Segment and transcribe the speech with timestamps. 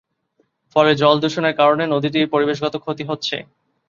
[0.75, 3.35] ফলে জল দূষণের কারণে নদীটির পরিবেশগত ক্ষতি হচ্ছে।